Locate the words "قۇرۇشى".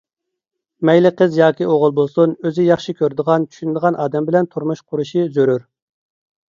4.89-5.29